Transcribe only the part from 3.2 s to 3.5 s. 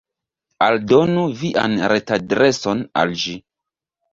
ĝi.